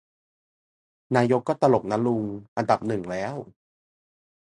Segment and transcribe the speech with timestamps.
[1.15, 2.23] นายกก็ตลกนะลุง
[2.57, 3.35] อันดับหนึ่งแล้ว